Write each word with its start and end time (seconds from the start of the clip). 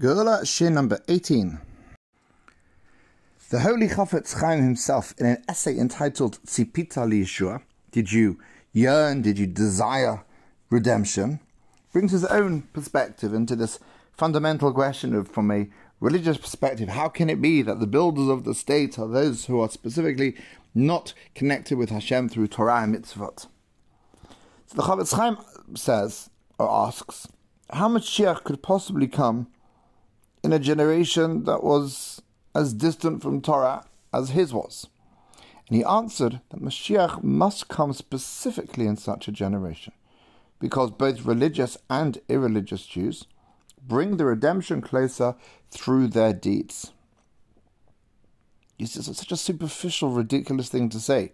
Geula 0.00 0.40
Shiur 0.44 0.72
number 0.72 0.98
18. 1.08 1.58
The 3.50 3.60
Holy 3.60 3.86
Chafetz 3.86 4.40
Chaim 4.40 4.62
himself, 4.62 5.12
in 5.18 5.26
an 5.26 5.44
essay 5.46 5.76
entitled 5.76 6.38
Tzipita 6.46 7.06
Liyeshua, 7.06 7.60
Did 7.90 8.10
you 8.10 8.38
yearn, 8.72 9.20
did 9.20 9.38
you 9.38 9.46
desire 9.46 10.24
redemption, 10.70 11.40
brings 11.92 12.12
his 12.12 12.24
own 12.24 12.62
perspective 12.72 13.34
into 13.34 13.54
this 13.54 13.78
fundamental 14.14 14.72
question 14.72 15.14
of, 15.14 15.28
from 15.28 15.50
a 15.50 15.68
religious 16.00 16.38
perspective, 16.38 16.88
how 16.88 17.10
can 17.10 17.28
it 17.28 17.42
be 17.42 17.60
that 17.60 17.78
the 17.78 17.86
builders 17.86 18.28
of 18.28 18.44
the 18.44 18.54
state 18.54 18.98
are 18.98 19.06
those 19.06 19.44
who 19.44 19.60
are 19.60 19.68
specifically 19.68 20.34
not 20.74 21.12
connected 21.34 21.76
with 21.76 21.90
Hashem 21.90 22.30
through 22.30 22.46
Torah 22.46 22.84
and 22.84 22.96
mitzvot? 22.96 23.48
So 24.64 24.76
the 24.76 24.82
Chafetz 24.82 25.12
Chaim 25.14 25.36
says, 25.76 26.30
or 26.58 26.70
asks, 26.70 27.28
how 27.70 27.88
much 27.88 28.04
Mashiach 28.06 28.44
could 28.44 28.62
possibly 28.62 29.06
come 29.06 29.48
in 30.42 30.52
a 30.52 30.58
generation 30.58 31.44
that 31.44 31.62
was 31.62 32.22
as 32.54 32.72
distant 32.74 33.22
from 33.22 33.40
Torah 33.40 33.84
as 34.12 34.30
his 34.30 34.52
was? 34.52 34.88
And 35.68 35.76
he 35.76 35.84
answered 35.84 36.40
that 36.50 36.62
Mashiach 36.62 37.22
must 37.22 37.68
come 37.68 37.92
specifically 37.92 38.86
in 38.86 38.96
such 38.96 39.28
a 39.28 39.32
generation, 39.32 39.92
because 40.58 40.90
both 40.90 41.24
religious 41.24 41.76
and 41.88 42.20
irreligious 42.28 42.86
Jews 42.86 43.26
bring 43.86 44.16
the 44.16 44.24
redemption 44.24 44.80
closer 44.82 45.36
through 45.70 46.08
their 46.08 46.32
deeds. 46.32 46.92
It's 48.78 48.94
such 48.94 49.30
a 49.30 49.36
superficial, 49.36 50.10
ridiculous 50.10 50.68
thing 50.68 50.88
to 50.88 50.98
say. 51.00 51.32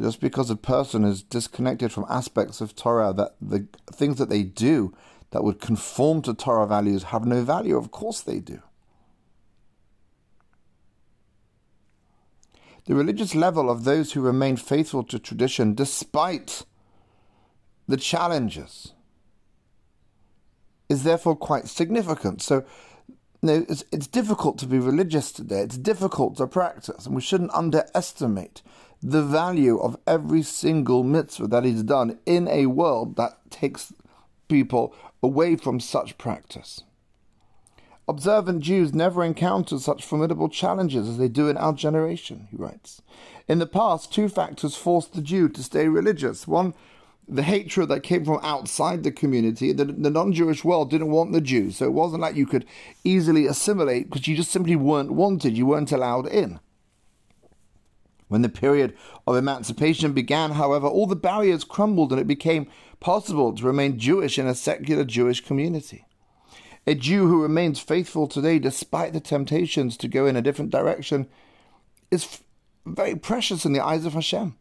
Just 0.00 0.20
because 0.20 0.48
a 0.48 0.56
person 0.56 1.04
is 1.04 1.22
disconnected 1.22 1.92
from 1.92 2.06
aspects 2.08 2.60
of 2.60 2.76
Torah, 2.76 3.12
that 3.14 3.34
the 3.40 3.66
things 3.92 4.18
that 4.18 4.28
they 4.28 4.42
do 4.42 4.94
that 5.30 5.44
would 5.44 5.60
conform 5.60 6.22
to 6.22 6.34
Torah 6.34 6.66
values 6.66 7.04
have 7.04 7.26
no 7.26 7.42
value. 7.42 7.76
Of 7.76 7.90
course 7.90 8.20
they 8.20 8.40
do. 8.40 8.62
The 12.86 12.94
religious 12.94 13.34
level 13.34 13.68
of 13.68 13.84
those 13.84 14.12
who 14.12 14.22
remain 14.22 14.56
faithful 14.56 15.02
to 15.04 15.18
tradition 15.18 15.74
despite 15.74 16.64
the 17.86 17.98
challenges 17.98 18.94
is 20.88 21.04
therefore 21.04 21.36
quite 21.36 21.68
significant. 21.68 22.40
So, 22.40 22.64
know, 23.42 23.66
it's, 23.68 23.84
it's 23.92 24.06
difficult 24.06 24.58
to 24.58 24.66
be 24.66 24.78
religious 24.78 25.32
today. 25.32 25.60
It's 25.60 25.76
difficult 25.76 26.38
to 26.38 26.46
practice, 26.46 27.06
and 27.06 27.14
we 27.14 27.20
shouldn't 27.20 27.54
underestimate 27.54 28.62
the 29.02 29.22
value 29.22 29.78
of 29.78 29.98
every 30.06 30.42
single 30.42 31.04
mitzvah 31.04 31.46
that 31.48 31.64
is 31.64 31.82
done 31.82 32.18
in 32.26 32.48
a 32.48 32.66
world 32.66 33.16
that 33.16 33.50
takes 33.50 33.92
people 34.48 34.94
away 35.22 35.56
from 35.56 35.80
such 35.80 36.18
practice. 36.18 36.82
Observant 38.08 38.60
Jews 38.62 38.94
never 38.94 39.22
encountered 39.22 39.80
such 39.80 40.04
formidable 40.04 40.48
challenges 40.48 41.06
as 41.06 41.18
they 41.18 41.28
do 41.28 41.48
in 41.48 41.58
our 41.58 41.74
generation, 41.74 42.48
he 42.50 42.56
writes. 42.56 43.02
In 43.46 43.58
the 43.58 43.66
past, 43.66 44.12
two 44.12 44.28
factors 44.30 44.74
forced 44.74 45.12
the 45.12 45.20
Jew 45.20 45.48
to 45.50 45.62
stay 45.62 45.88
religious. 45.88 46.48
One, 46.48 46.72
the 47.28 47.42
hatred 47.42 47.90
that 47.90 48.02
came 48.02 48.24
from 48.24 48.40
outside 48.42 49.02
the 49.02 49.12
community. 49.12 49.72
The, 49.72 49.84
the 49.84 50.10
non 50.10 50.32
Jewish 50.32 50.64
world 50.64 50.90
didn't 50.90 51.10
want 51.10 51.32
the 51.32 51.42
Jews, 51.42 51.76
so 51.76 51.84
it 51.84 51.92
wasn't 51.92 52.22
like 52.22 52.36
you 52.36 52.46
could 52.46 52.64
easily 53.04 53.46
assimilate 53.46 54.08
because 54.08 54.26
you 54.26 54.36
just 54.36 54.50
simply 54.50 54.76
weren't 54.76 55.12
wanted, 55.12 55.56
you 55.56 55.66
weren't 55.66 55.92
allowed 55.92 56.26
in. 56.26 56.60
When 58.28 58.42
the 58.42 58.48
period 58.48 58.94
of 59.26 59.36
emancipation 59.36 60.12
began, 60.12 60.52
however, 60.52 60.86
all 60.86 61.06
the 61.06 61.16
barriers 61.16 61.64
crumbled 61.64 62.12
and 62.12 62.20
it 62.20 62.26
became 62.26 62.70
possible 63.00 63.54
to 63.54 63.64
remain 63.64 63.98
Jewish 63.98 64.38
in 64.38 64.46
a 64.46 64.54
secular 64.54 65.04
Jewish 65.04 65.40
community. 65.40 66.06
A 66.86 66.94
Jew 66.94 67.26
who 67.26 67.42
remains 67.42 67.80
faithful 67.80 68.26
today 68.26 68.58
despite 68.58 69.12
the 69.12 69.20
temptations 69.20 69.96
to 69.98 70.08
go 70.08 70.26
in 70.26 70.36
a 70.36 70.42
different 70.42 70.70
direction 70.70 71.26
is 72.10 72.40
very 72.86 73.14
precious 73.16 73.64
in 73.64 73.72
the 73.72 73.84
eyes 73.84 74.04
of 74.04 74.14
Hashem. 74.14 74.56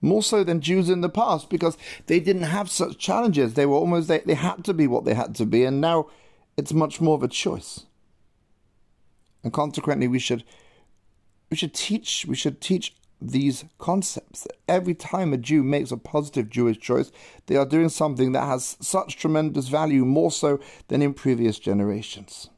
More 0.00 0.22
so 0.22 0.44
than 0.44 0.60
Jews 0.60 0.88
in 0.88 1.00
the 1.00 1.08
past 1.08 1.50
because 1.50 1.76
they 2.06 2.20
didn't 2.20 2.44
have 2.44 2.70
such 2.70 2.98
challenges. 2.98 3.54
They 3.54 3.66
were 3.66 3.76
almost, 3.76 4.08
they, 4.08 4.18
they 4.20 4.34
had 4.34 4.64
to 4.64 4.74
be 4.74 4.86
what 4.86 5.04
they 5.04 5.14
had 5.14 5.34
to 5.36 5.46
be, 5.46 5.64
and 5.64 5.80
now 5.80 6.06
it's 6.56 6.72
much 6.72 7.00
more 7.00 7.16
of 7.16 7.22
a 7.22 7.28
choice. 7.28 7.84
And 9.42 9.52
consequently, 9.52 10.08
we 10.08 10.18
should 10.18 10.44
we 11.50 11.56
should 11.56 11.74
teach 11.74 12.24
we 12.26 12.36
should 12.36 12.60
teach 12.60 12.94
these 13.20 13.64
concepts. 13.78 14.46
Every 14.66 14.94
time 14.94 15.32
a 15.32 15.36
Jew 15.36 15.62
makes 15.62 15.90
a 15.90 15.96
positive 15.96 16.48
Jewish 16.48 16.78
choice, 16.78 17.12
they 17.46 17.56
are 17.56 17.66
doing 17.66 17.90
something 17.90 18.32
that 18.32 18.46
has 18.46 18.76
such 18.80 19.16
tremendous 19.16 19.68
value, 19.68 20.04
more 20.04 20.30
so 20.30 20.58
than 20.88 21.02
in 21.02 21.12
previous 21.12 21.58
generations. 21.58 22.48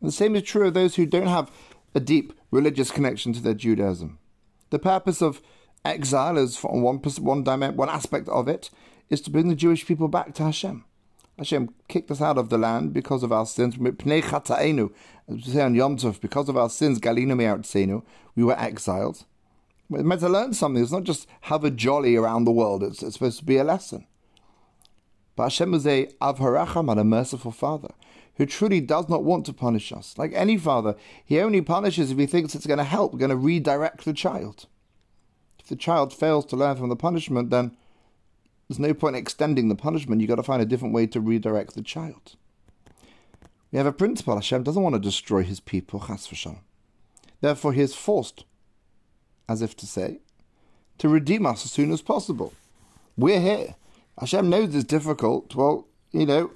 And 0.00 0.08
the 0.08 0.12
same 0.12 0.34
is 0.34 0.42
true 0.42 0.66
of 0.66 0.74
those 0.74 0.96
who 0.96 1.06
don't 1.06 1.28
have 1.28 1.50
a 1.94 2.00
deep 2.00 2.32
religious 2.50 2.90
connection 2.90 3.32
to 3.32 3.40
their 3.40 3.54
Judaism. 3.54 4.18
The 4.70 4.78
purpose 4.78 5.22
of 5.22 5.40
exile 5.84 6.36
is, 6.36 6.56
from 6.56 6.82
one, 6.82 6.96
one, 6.98 7.44
one 7.44 7.88
aspect 7.88 8.28
of 8.28 8.48
it, 8.48 8.70
is 9.08 9.20
to 9.22 9.30
bring 9.30 9.48
the 9.48 9.54
Jewish 9.54 9.86
people 9.86 10.08
back 10.08 10.34
to 10.34 10.42
Hashem. 10.42 10.84
Hashem 11.38 11.68
kicked 11.88 12.10
us 12.10 12.22
out 12.22 12.38
of 12.38 12.48
the 12.48 12.58
land 12.58 12.94
because 12.94 13.22
of 13.22 13.32
our 13.32 13.46
sins. 13.46 13.74
As 13.74 13.80
we 13.80 15.42
say 15.42 15.62
on 15.62 15.74
Yom 15.74 15.96
Tov, 15.96 16.20
because 16.20 16.48
of 16.48 16.56
our 16.56 16.70
sins, 16.70 16.98
Galinu 16.98 17.36
Me'artzenu, 17.36 18.02
we 18.34 18.44
were 18.44 18.58
exiled. 18.58 19.24
We're 19.88 20.02
meant 20.02 20.22
to 20.22 20.28
learn 20.28 20.54
something. 20.54 20.82
It's 20.82 20.92
not 20.92 21.04
just 21.04 21.28
have 21.42 21.64
a 21.64 21.70
jolly 21.70 22.16
around 22.16 22.44
the 22.44 22.52
world. 22.52 22.82
It's, 22.82 23.02
it's 23.02 23.14
supposed 23.14 23.38
to 23.38 23.44
be 23.44 23.58
a 23.58 23.64
lesson. 23.64 24.06
But 25.36 25.44
Hashem 25.44 25.74
is 25.74 25.86
a 25.86 26.06
Avharacham 26.20 26.90
and 26.90 26.98
a 26.98 27.04
merciful 27.04 27.52
Father 27.52 27.90
who 28.36 28.46
truly 28.46 28.80
does 28.80 29.08
not 29.08 29.24
want 29.24 29.46
to 29.46 29.52
punish 29.52 29.92
us. 29.92 30.16
Like 30.18 30.32
any 30.34 30.56
father, 30.58 30.94
he 31.24 31.40
only 31.40 31.60
punishes 31.60 32.10
if 32.10 32.18
he 32.18 32.26
thinks 32.26 32.54
it's 32.54 32.66
going 32.66 32.78
to 32.78 32.84
help, 32.84 33.18
going 33.18 33.30
to 33.30 33.36
redirect 33.36 34.04
the 34.04 34.12
child. 34.12 34.66
If 35.58 35.66
the 35.66 35.76
child 35.76 36.12
fails 36.12 36.44
to 36.46 36.56
learn 36.56 36.76
from 36.76 36.88
the 36.88 36.96
punishment, 36.96 37.50
then 37.50 37.76
there's 38.68 38.78
no 38.78 38.94
point 38.94 39.16
extending 39.16 39.68
the 39.68 39.74
punishment. 39.74 40.20
You've 40.20 40.28
got 40.28 40.36
to 40.36 40.42
find 40.42 40.60
a 40.60 40.66
different 40.66 40.94
way 40.94 41.06
to 41.08 41.20
redirect 41.20 41.74
the 41.74 41.82
child. 41.82 42.36
We 43.70 43.78
have 43.78 43.86
a 43.86 43.92
principle. 43.92 44.34
Hashem 44.34 44.62
doesn't 44.62 44.82
want 44.82 44.94
to 44.94 45.00
destroy 45.00 45.42
his 45.42 45.60
people, 45.60 46.00
chas 46.00 46.26
v'shalom. 46.26 46.58
Therefore, 47.40 47.72
he 47.72 47.82
is 47.82 47.94
forced, 47.94 48.44
as 49.48 49.62
if 49.62 49.76
to 49.76 49.86
say, 49.86 50.20
to 50.98 51.08
redeem 51.08 51.46
us 51.46 51.64
as 51.64 51.72
soon 51.72 51.92
as 51.92 52.02
possible. 52.02 52.52
We're 53.16 53.40
here. 53.40 53.74
Hashem 54.18 54.48
knows 54.48 54.74
it's 54.74 54.84
difficult. 54.84 55.54
Well, 55.54 55.86
you 56.12 56.26
know, 56.26 56.50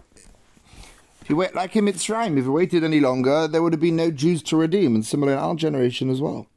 if 1.20 1.28
you 1.28 1.36
wait 1.36 1.54
like 1.54 1.76
in 1.76 1.84
Mitzrayim, 1.84 2.38
if 2.38 2.44
you 2.44 2.52
waited 2.52 2.82
any 2.82 3.00
longer, 3.00 3.46
there 3.46 3.62
would 3.62 3.74
have 3.74 3.80
been 3.80 3.96
no 3.96 4.10
Jews 4.10 4.42
to 4.44 4.56
redeem, 4.56 4.94
and 4.94 5.04
similar 5.04 5.32
in 5.32 5.38
our 5.38 5.54
generation 5.54 6.10
as 6.10 6.20
well 6.20 6.49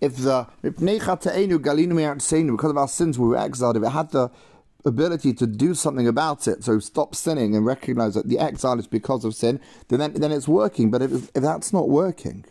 if 0.00 0.16
the 0.16 0.46
because 0.62 2.70
of 2.70 2.76
our 2.76 2.88
sins 2.88 3.18
we 3.18 3.28
were 3.28 3.36
exiled, 3.36 3.76
if 3.76 3.82
it 3.82 3.90
had 3.90 4.10
the 4.10 4.30
ability 4.84 5.32
to 5.34 5.46
do 5.46 5.74
something 5.74 6.06
about 6.06 6.46
it, 6.46 6.64
so 6.64 6.78
stop 6.78 7.14
sinning 7.14 7.56
and 7.56 7.66
recognize 7.66 8.14
that 8.14 8.28
the 8.28 8.38
exile 8.38 8.78
is 8.78 8.86
because 8.86 9.24
of 9.24 9.34
sin, 9.34 9.60
then 9.88 10.12
then 10.14 10.32
it's 10.32 10.48
working. 10.48 10.90
But 10.90 11.02
if, 11.02 11.12
if 11.12 11.42
that's 11.42 11.72
not 11.72 11.88
working, 11.88 12.44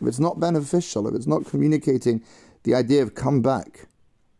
if 0.00 0.06
it's 0.06 0.18
not 0.18 0.40
beneficial, 0.40 1.06
if 1.06 1.14
it's 1.14 1.26
not 1.26 1.46
communicating 1.46 2.22
the 2.62 2.74
idea 2.74 3.02
of 3.02 3.14
come 3.14 3.42
back, 3.42 3.86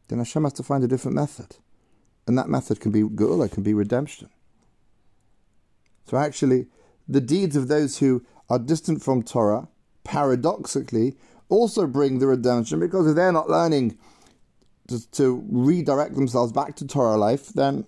then 0.08 0.18
Hashem 0.18 0.44
has 0.44 0.52
to 0.54 0.62
find 0.62 0.82
a 0.82 0.88
different 0.88 1.14
method. 1.14 1.56
And 2.26 2.38
that 2.38 2.48
method 2.48 2.80
can 2.80 2.92
be 2.92 3.02
geula, 3.02 3.50
can 3.50 3.62
be 3.62 3.74
redemption. 3.74 4.28
So 6.06 6.16
actually, 6.16 6.66
the 7.08 7.20
deeds 7.20 7.56
of 7.56 7.68
those 7.68 7.98
who 7.98 8.24
are 8.48 8.58
distant 8.58 9.02
from 9.02 9.22
Torah, 9.22 9.68
paradoxically, 10.04 11.16
also 11.50 11.86
bring 11.86 12.18
the 12.18 12.26
redemption 12.26 12.80
because 12.80 13.06
if 13.06 13.16
they're 13.16 13.32
not 13.32 13.50
learning 13.50 13.98
to, 14.88 15.10
to 15.12 15.44
redirect 15.48 16.14
themselves 16.14 16.52
back 16.52 16.76
to 16.76 16.86
Torah 16.86 17.16
life, 17.16 17.48
then 17.48 17.84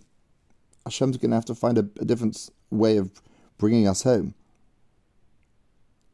Hashem's 0.84 1.16
going 1.16 1.30
to 1.30 1.36
have 1.36 1.44
to 1.46 1.54
find 1.54 1.78
a, 1.78 1.88
a 2.00 2.04
different 2.04 2.50
way 2.70 2.96
of 2.96 3.22
bringing 3.59 3.88
us 3.88 4.03
home, 4.03 4.34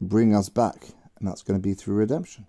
bringing 0.01 0.35
us 0.35 0.49
back, 0.49 0.89
and 1.19 1.29
that's 1.29 1.43
going 1.43 1.59
to 1.59 1.63
be 1.63 1.75
through 1.75 1.97
redemption. 1.97 2.47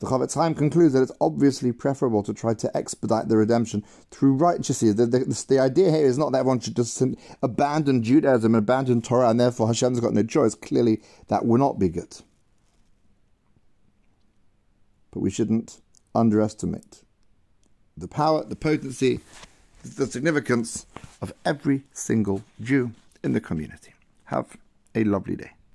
The 0.00 0.06
Chafetz 0.06 0.34
Chaim 0.34 0.54
concludes 0.54 0.94
that 0.94 1.02
it's 1.02 1.12
obviously 1.20 1.72
preferable 1.72 2.22
to 2.22 2.32
try 2.32 2.54
to 2.54 2.74
expedite 2.74 3.28
the 3.28 3.36
redemption 3.36 3.84
through 4.10 4.34
righteousness. 4.34 4.94
The, 4.94 5.04
the, 5.04 5.44
the, 5.48 5.58
idea 5.58 5.90
here 5.90 6.06
is 6.06 6.16
not 6.16 6.32
that 6.32 6.38
everyone 6.38 6.60
should 6.60 6.76
just 6.76 7.02
abandon 7.42 8.02
Judaism 8.02 8.54
and 8.54 8.62
abandon 8.62 9.02
Torah, 9.02 9.28
and 9.28 9.38
therefore 9.38 9.66
Hashem's 9.66 10.00
got 10.00 10.14
no 10.14 10.22
choice. 10.22 10.54
Clearly, 10.54 11.02
that 11.28 11.44
will 11.44 11.58
not 11.58 11.78
be 11.78 11.90
good 11.90 12.16
but 15.10 15.20
we 15.20 15.30
shouldn't 15.30 15.80
underestimate 16.14 17.02
the 17.96 18.08
power, 18.08 18.44
the 18.44 18.56
potency, 18.56 19.20
the 19.82 20.06
significance 20.06 20.86
of 21.20 21.32
every 21.44 21.82
single 21.92 22.42
Jew 22.60 22.92
in 23.22 23.32
the 23.32 23.40
community. 23.40 23.92
Have 24.24 24.56
a 24.94 25.04
lovely 25.04 25.36
day. 25.36 25.52